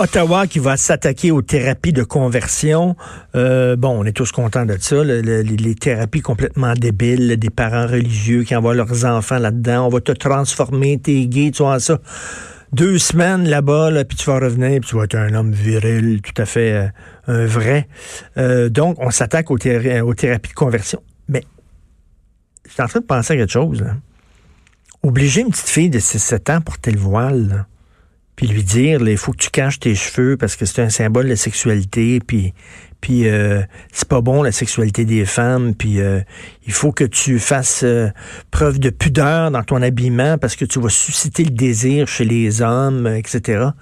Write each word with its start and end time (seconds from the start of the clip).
Ottawa 0.00 0.46
qui 0.46 0.60
va 0.60 0.78
s'attaquer 0.78 1.30
aux 1.30 1.42
thérapies 1.42 1.92
de 1.92 2.02
conversion. 2.02 2.96
Euh, 3.34 3.76
bon, 3.76 4.00
on 4.00 4.04
est 4.06 4.12
tous 4.12 4.32
contents 4.32 4.64
de 4.64 4.78
ça. 4.80 5.04
les 5.04 5.74
thérapies 5.74 6.22
complètement 6.22 6.72
débiles, 6.72 7.36
des 7.36 7.50
parents 7.50 7.86
religieux 7.86 8.44
qui 8.44 8.56
envoient 8.56 8.74
leurs 8.74 9.04
enfants 9.04 9.38
là-dedans. 9.38 9.84
On 9.84 9.88
va 9.90 10.00
te 10.00 10.12
transformer, 10.12 10.98
t'es 10.98 11.26
gay, 11.26 11.50
tu 11.50 11.62
vois 11.62 11.80
ça. 11.80 11.98
Deux 12.72 12.96
semaines 12.96 13.46
là-bas, 13.46 13.90
là, 13.90 14.06
puis 14.06 14.16
tu 14.16 14.24
vas 14.24 14.38
revenir, 14.38 14.80
puis 14.80 14.88
tu 14.88 14.96
vas 14.96 15.04
être 15.04 15.16
un 15.16 15.34
homme 15.34 15.52
viril, 15.52 16.22
tout 16.22 16.40
à 16.40 16.46
fait 16.46 16.72
euh, 16.72 16.88
un 17.26 17.44
vrai. 17.44 17.86
Euh, 18.38 18.70
donc, 18.70 18.96
on 19.00 19.10
s'attaque 19.10 19.50
aux, 19.50 19.58
thérapies 19.58 20.50
de 20.50 20.54
conversion. 20.54 21.02
Mais 21.28 21.44
je 22.66 22.72
suis 22.72 22.82
en 22.82 22.86
train 22.86 23.00
de 23.00 23.04
penser 23.04 23.34
à 23.34 23.36
quelque 23.36 23.52
chose. 23.52 23.84
Obliger 25.02 25.42
une 25.42 25.50
petite 25.50 25.68
fille 25.68 25.90
de 25.90 25.98
6-7 25.98 26.52
ans 26.52 26.60
pour 26.62 26.76
porter 26.76 26.90
le 26.90 27.00
voile, 27.00 27.66
puis 28.40 28.48
lui 28.48 28.62
dire, 28.62 29.06
il 29.06 29.18
faut 29.18 29.32
que 29.32 29.36
tu 29.36 29.50
caches 29.50 29.80
tes 29.80 29.94
cheveux 29.94 30.38
parce 30.38 30.56
que 30.56 30.64
c'est 30.64 30.80
un 30.80 30.88
symbole 30.88 31.28
de 31.28 31.34
sexualité, 31.34 32.20
puis 32.26 32.54
puis 33.02 33.28
euh, 33.28 33.60
c'est 33.92 34.08
pas 34.08 34.22
bon 34.22 34.42
la 34.42 34.50
sexualité 34.50 35.04
des 35.04 35.26
femmes, 35.26 35.74
puis 35.74 36.00
euh, 36.00 36.22
il 36.66 36.72
faut 36.72 36.90
que 36.90 37.04
tu 37.04 37.38
fasses 37.38 37.82
euh, 37.84 38.08
preuve 38.50 38.78
de 38.78 38.88
pudeur 38.88 39.50
dans 39.50 39.62
ton 39.62 39.82
habillement 39.82 40.38
parce 40.38 40.56
que 40.56 40.64
tu 40.64 40.80
vas 40.80 40.88
susciter 40.88 41.44
le 41.44 41.50
désir 41.50 42.08
chez 42.08 42.24
les 42.24 42.62
hommes, 42.62 43.06
etc. 43.06 43.72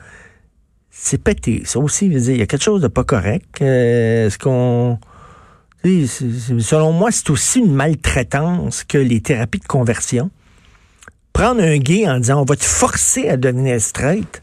C'est 0.91 1.23
pété. 1.23 1.63
Ça 1.65 1.79
aussi, 1.79 2.07
il 2.07 2.37
y 2.37 2.43
a 2.43 2.47
quelque 2.47 2.65
chose 2.65 2.83
de 2.83 2.89
pas 2.89 3.05
correct. 3.05 3.63
Est-ce 3.63 4.39
qu'on 4.41 4.99
selon 5.85 6.91
moi, 6.91 7.13
c'est 7.13 7.31
aussi 7.31 7.61
une 7.61 7.75
maltraitance 7.75 8.83
que 8.83 8.99
les 8.99 9.21
thérapies 9.21 9.61
de 9.61 9.67
conversion. 9.67 10.33
Prendre 11.33 11.63
un 11.63 11.79
gay 11.79 12.09
en 12.09 12.19
disant 12.19 12.43
on 12.43 12.45
va 12.45 12.57
te 12.57 12.65
forcer 12.65 13.29
à 13.29 13.37
devenir 13.37 13.81
straight, 13.81 14.43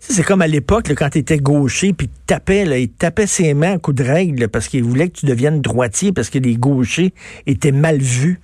c'est 0.00 0.22
comme 0.22 0.42
à 0.42 0.46
l'époque, 0.46 0.92
quand 0.96 1.10
tu 1.10 1.18
étais 1.18 1.38
gaucher, 1.38 1.92
puis 1.92 2.08
tapais, 2.26 2.64
là, 2.64 2.78
il 2.78 2.88
tapait 2.88 3.26
ses 3.26 3.54
mains 3.54 3.74
à 3.74 3.78
coups 3.78 3.96
de 3.96 4.04
règle 4.04 4.48
parce 4.48 4.68
qu'il 4.68 4.84
voulait 4.84 5.08
que 5.08 5.18
tu 5.18 5.26
deviennes 5.26 5.60
droitier 5.60 6.12
parce 6.12 6.30
que 6.30 6.38
les 6.38 6.56
gauchers 6.56 7.12
étaient 7.46 7.72
mal 7.72 7.98
vus. 7.98 8.40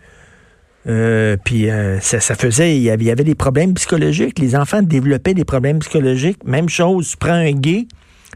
Euh, 0.86 1.36
puis 1.42 1.70
euh, 1.70 1.98
ça, 2.00 2.20
faisait, 2.20 2.76
il 2.76 2.82
y, 2.82 2.90
avait, 2.90 3.24
des 3.24 3.34
problèmes 3.34 3.74
psychologiques. 3.74 4.38
Les 4.38 4.54
enfants 4.54 4.82
développaient 4.82 5.34
des 5.34 5.44
problèmes 5.44 5.78
psychologiques. 5.78 6.44
Même 6.44 6.68
chose, 6.68 7.10
tu 7.10 7.16
prends 7.16 7.32
un 7.32 7.52
gay, 7.52 7.86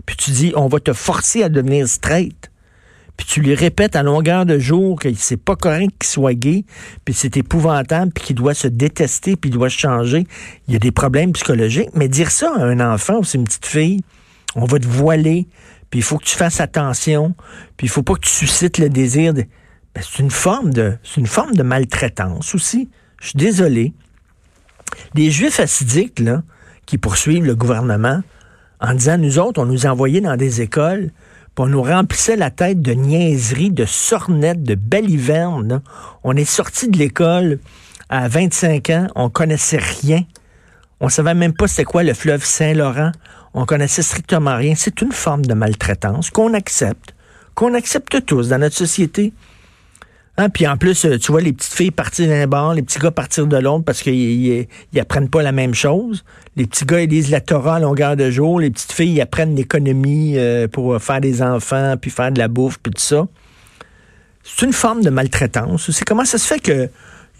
puis 0.06 0.16
tu 0.16 0.30
dis, 0.30 0.52
on 0.56 0.66
va 0.66 0.80
te 0.80 0.92
forcer 0.92 1.42
à 1.42 1.48
devenir 1.48 1.86
straight 1.88 2.50
puis 3.18 3.26
tu 3.26 3.40
lui 3.40 3.54
répètes 3.54 3.96
à 3.96 4.04
longueur 4.04 4.46
de 4.46 4.60
jour 4.60 4.98
que 4.98 5.12
c'est 5.12 5.36
pas 5.36 5.56
correct 5.56 5.90
qu'il 5.98 6.08
soit 6.08 6.34
gay, 6.34 6.64
puis 7.04 7.12
c'est 7.12 7.36
épouvantable, 7.36 8.12
puis 8.12 8.24
qu'il 8.24 8.36
doit 8.36 8.54
se 8.54 8.68
détester, 8.68 9.34
puis 9.36 9.50
il 9.50 9.52
doit 9.52 9.68
changer, 9.68 10.24
il 10.68 10.72
y 10.72 10.76
a 10.76 10.78
des 10.78 10.92
problèmes 10.92 11.32
psychologiques. 11.32 11.90
Mais 11.94 12.08
dire 12.08 12.30
ça 12.30 12.54
à 12.56 12.62
un 12.62 12.78
enfant 12.78 13.18
ou 13.18 13.24
c'est 13.24 13.36
une 13.36 13.44
petite 13.44 13.66
fille, 13.66 14.00
on 14.54 14.64
va 14.66 14.78
te 14.78 14.86
voiler, 14.86 15.48
puis 15.90 15.98
il 15.98 16.02
faut 16.02 16.16
que 16.16 16.24
tu 16.24 16.36
fasses 16.36 16.60
attention, 16.60 17.34
puis 17.76 17.88
il 17.88 17.90
faut 17.90 18.04
pas 18.04 18.14
que 18.14 18.20
tu 18.20 18.30
suscites 18.30 18.78
le 18.78 18.88
désir 18.88 19.34
de... 19.34 19.42
Ben, 19.94 20.04
c'est 20.08 20.22
une 20.22 20.30
forme 20.30 20.72
de 20.72 20.96
c'est 21.02 21.20
une 21.20 21.26
forme 21.26 21.56
de 21.56 21.62
maltraitance 21.64 22.54
aussi. 22.54 22.88
Je 23.20 23.30
suis 23.30 23.36
désolé. 23.36 23.94
Les 25.14 25.32
Juifs 25.32 25.58
assidiques, 25.58 26.20
là, 26.20 26.42
qui 26.86 26.98
poursuivent 26.98 27.44
le 27.44 27.56
gouvernement 27.56 28.22
en 28.80 28.94
disant, 28.94 29.18
nous 29.18 29.40
autres, 29.40 29.60
on 29.60 29.66
nous 29.66 29.86
envoyait 29.86 30.20
dans 30.20 30.36
des 30.36 30.60
écoles 30.60 31.10
on 31.60 31.66
nous 31.66 31.82
remplissait 31.82 32.36
la 32.36 32.50
tête 32.50 32.80
de 32.80 32.92
niaiseries, 32.92 33.70
de 33.70 33.84
sornettes, 33.84 34.62
de 34.62 34.74
balivernes. 34.74 35.82
On 36.24 36.36
est 36.36 36.44
sorti 36.44 36.88
de 36.88 36.98
l'école 36.98 37.58
à 38.08 38.28
25 38.28 38.90
ans, 38.90 39.06
on 39.14 39.28
connaissait 39.28 39.80
rien. 40.02 40.24
On 41.00 41.08
savait 41.08 41.34
même 41.34 41.52
pas 41.52 41.68
c'était 41.68 41.84
quoi 41.84 42.02
le 42.02 42.14
fleuve 42.14 42.44
Saint-Laurent. 42.44 43.12
On 43.54 43.66
connaissait 43.66 44.02
strictement 44.02 44.56
rien. 44.56 44.74
C'est 44.76 45.00
une 45.00 45.12
forme 45.12 45.46
de 45.46 45.54
maltraitance 45.54 46.30
qu'on 46.30 46.54
accepte, 46.54 47.14
qu'on 47.54 47.74
accepte 47.74 48.24
tous 48.24 48.48
dans 48.48 48.58
notre 48.58 48.76
société. 48.76 49.32
Hein, 50.40 50.50
puis 50.50 50.68
en 50.68 50.76
plus, 50.76 51.04
euh, 51.04 51.18
tu 51.18 51.32
vois 51.32 51.40
les 51.40 51.52
petites 51.52 51.74
filles 51.74 51.90
partir 51.90 52.28
d'un 52.28 52.46
bord, 52.46 52.72
les 52.72 52.82
petits 52.82 53.00
gars 53.00 53.10
partir 53.10 53.48
de 53.48 53.56
l'autre 53.56 53.84
parce 53.84 54.02
qu'ils 54.02 54.68
apprennent 54.96 55.28
pas 55.28 55.42
la 55.42 55.50
même 55.50 55.74
chose. 55.74 56.24
Les 56.54 56.64
petits 56.64 56.84
gars, 56.84 57.00
ils 57.00 57.10
lisent 57.10 57.30
la 57.30 57.40
Torah 57.40 57.76
à 57.76 57.80
longueur 57.80 58.14
de 58.14 58.30
jour. 58.30 58.60
Les 58.60 58.70
petites 58.70 58.92
filles, 58.92 59.14
ils 59.14 59.20
apprennent 59.20 59.56
l'économie 59.56 60.38
euh, 60.38 60.68
pour 60.68 61.02
faire 61.02 61.20
des 61.20 61.42
enfants, 61.42 61.96
puis 62.00 62.12
faire 62.12 62.30
de 62.30 62.38
la 62.38 62.46
bouffe, 62.46 62.78
puis 62.80 62.92
tout 62.92 63.02
ça. 63.02 63.26
C'est 64.44 64.64
une 64.64 64.72
forme 64.72 65.02
de 65.02 65.10
maltraitance. 65.10 65.90
C'est 65.90 66.04
comment 66.04 66.24
ça 66.24 66.38
se 66.38 66.46
fait 66.46 66.60
que 66.60 66.88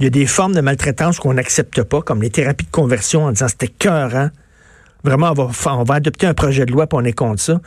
il 0.01 0.05
y 0.05 0.07
a 0.07 0.11
des 0.11 0.27
formes 0.27 0.55
de 0.55 0.61
maltraitance 0.61 1.21
qu'on 1.21 1.35
n'accepte 1.35 1.83
pas, 1.85 2.03
comme 2.03 2.21
les 2.21 2.31
thérapies 2.31 2.67
de 2.67 2.71
conversion 2.71 3.25
en 3.25 3.33
disant 3.33 3.49
c'était 3.49 3.69
cœur, 3.69 4.31
Vraiment, 5.05 5.31
on 5.31 5.35
va, 5.35 5.51
on 5.73 5.85
va 5.85 5.95
adopter 5.95 6.27
un 6.27 6.35
projet 6.35 6.67
de 6.67 6.73
loi, 6.73 6.89
pour 6.89 6.99
on 6.99 7.05
est 7.05 7.13
contre 7.13 7.41
ça. 7.41 7.61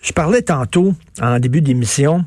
Je 0.00 0.12
parlais 0.12 0.40
tantôt, 0.40 0.94
en 1.20 1.38
début 1.38 1.60
d'émission, 1.60 2.24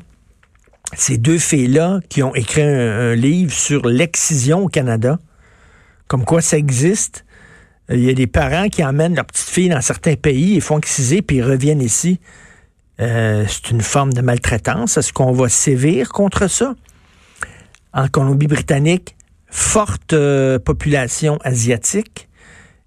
ces 0.94 1.18
deux 1.18 1.38
filles-là 1.38 2.00
qui 2.08 2.22
ont 2.22 2.34
écrit 2.34 2.62
un, 2.62 3.14
livre 3.14 3.52
sur 3.52 3.86
l'excision 3.86 4.64
au 4.64 4.68
Canada, 4.68 5.18
comme 6.06 6.24
quoi 6.24 6.40
ça 6.40 6.56
existe. 6.56 7.24
Il 7.88 8.02
y 8.02 8.10
a 8.10 8.14
des 8.14 8.26
parents 8.26 8.68
qui 8.68 8.84
emmènent 8.84 9.14
leur 9.14 9.26
petite 9.26 9.48
fille 9.48 9.68
dans 9.68 9.80
certains 9.80 10.16
pays, 10.16 10.54
ils 10.54 10.60
font 10.60 10.78
exciser, 10.78 11.22
puis 11.22 11.36
ils 11.36 11.42
reviennent 11.42 11.82
ici. 11.82 12.20
Euh, 13.00 13.44
c'est 13.48 13.70
une 13.70 13.82
forme 13.82 14.12
de 14.12 14.22
maltraitance. 14.22 14.96
Est-ce 14.96 15.12
qu'on 15.12 15.32
va 15.32 15.48
sévir 15.48 16.10
contre 16.10 16.48
ça? 16.48 16.74
En 17.92 18.08
Colombie-Britannique, 18.08 19.16
forte 19.46 20.12
euh, 20.12 20.58
population 20.58 21.38
asiatique 21.44 22.28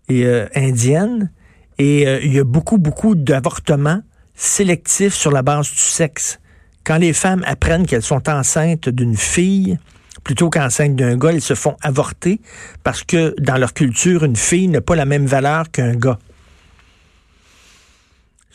et 0.07 0.25
euh, 0.25 0.47
indienne, 0.55 1.31
et 1.77 2.03
il 2.25 2.33
y 2.33 2.39
a 2.39 2.43
beaucoup, 2.43 2.77
beaucoup 2.77 3.15
d'avortements 3.15 4.01
sélectifs 4.35 5.13
sur 5.13 5.31
la 5.31 5.43
base 5.43 5.71
du 5.71 5.77
sexe. 5.77 6.41
Quand 6.83 6.97
les 6.97 7.13
femmes 7.13 7.43
apprennent 7.45 7.85
qu'elles 7.85 8.03
sont 8.03 8.29
enceintes 8.29 8.89
d'une 8.89 9.15
fille, 9.15 9.77
plutôt 10.23 10.49
qu'enceintes 10.49 10.95
d'un 10.95 11.17
gars, 11.17 11.31
elles 11.31 11.41
se 11.41 11.55
font 11.55 11.75
avorter 11.81 12.39
parce 12.83 13.03
que 13.03 13.35
dans 13.39 13.57
leur 13.57 13.73
culture, 13.73 14.23
une 14.23 14.35
fille 14.35 14.67
n'a 14.67 14.81
pas 14.81 14.95
la 14.95 15.05
même 15.05 15.25
valeur 15.25 15.71
qu'un 15.71 15.95
gars. 15.95 16.19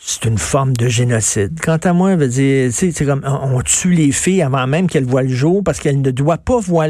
C'est 0.07 0.25
une 0.25 0.37
forme 0.37 0.73
de 0.73 0.87
génocide. 0.87 1.59
Quant 1.59 1.79
à 1.83 1.91
moi, 1.91 2.15
c'est 2.29 3.05
comme 3.05 3.23
on 3.25 3.59
tue 3.61 3.93
les 3.93 4.11
filles 4.11 4.43
avant 4.43 4.67
même 4.67 4.87
qu'elles 4.87 5.05
voient 5.05 5.23
le 5.23 5.33
jour 5.33 5.63
parce 5.63 5.79
qu'elles 5.79 5.99
ne 5.99 6.11
doivent 6.11 6.37
pas 6.37 6.59
voir 6.59 6.87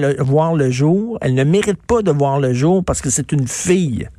le, 0.55 0.69
jour. 0.69 1.17
Elles 1.21 1.33
ne 1.33 1.45
méritent 1.45 1.81
pas 1.81 2.01
de 2.01 2.11
voir 2.11 2.41
le 2.41 2.53
jour 2.53 2.83
parce 2.83 3.01
que 3.01 3.09
c'est 3.09 3.31
une 3.31 3.47
fille 3.47 4.09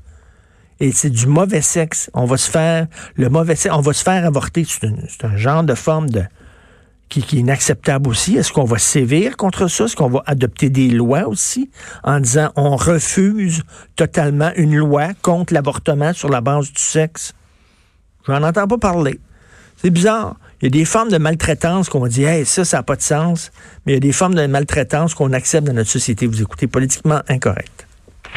et 0.80 0.92
c'est 0.92 1.10
du 1.10 1.26
mauvais 1.26 1.60
sexe. 1.60 2.10
On 2.14 2.24
va 2.24 2.38
se 2.38 2.50
faire 2.50 2.86
mauvais 3.18 3.54
sexe, 3.54 3.74
on 3.76 3.82
va 3.82 3.92
se 3.92 4.02
faire 4.02 4.24
avorter. 4.24 4.64
C'est 4.66 5.24
un 5.24 5.36
genre 5.36 5.62
de 5.62 5.74
forme 5.74 6.08
de 6.08 6.22
qui, 7.08 7.20
est 7.20 7.32
inacceptable 7.32 8.08
aussi. 8.08 8.36
Est-ce 8.36 8.52
qu'on 8.52 8.64
va 8.64 8.78
sévir 8.78 9.36
contre 9.36 9.68
ça? 9.68 9.84
Est-ce 9.84 9.96
qu'on 9.96 10.08
va 10.08 10.22
adopter 10.26 10.70
des 10.70 10.90
lois 10.90 11.28
aussi 11.28 11.70
en 12.04 12.20
disant 12.20 12.50
on 12.56 12.76
refuse 12.76 13.62
totalement 13.94 14.50
une 14.56 14.76
loi 14.76 15.08
contre 15.22 15.54
l'avortement 15.54 16.12
sur 16.12 16.28
la 16.28 16.40
base 16.40 16.72
du 16.72 16.80
sexe? 16.80 17.32
Je 18.26 18.32
n'en 18.32 18.42
entends 18.42 18.66
pas 18.66 18.78
parler. 18.78 19.20
C'est 19.76 19.90
bizarre. 19.90 20.36
Il 20.60 20.64
y 20.64 20.68
a 20.68 20.70
des 20.70 20.84
formes 20.84 21.10
de 21.10 21.18
maltraitance 21.18 21.88
qu'on 21.88 22.06
dit, 22.06 22.24
hey, 22.24 22.46
ça, 22.46 22.64
ça 22.64 22.78
n'a 22.78 22.82
pas 22.82 22.96
de 22.96 23.02
sens. 23.02 23.50
Mais 23.84 23.92
il 23.92 23.94
y 23.94 23.98
a 23.98 24.00
des 24.00 24.12
formes 24.12 24.34
de 24.34 24.46
maltraitance 24.46 25.14
qu'on 25.14 25.32
accepte 25.32 25.66
dans 25.66 25.74
notre 25.74 25.90
société. 25.90 26.26
Vous 26.26 26.40
écoutez 26.40 26.66
politiquement 26.66 27.20
incorrect. 27.28 27.85